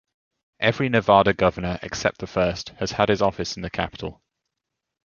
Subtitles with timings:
[0.59, 4.23] Every Nevada governor except the first has had his office in the capitol.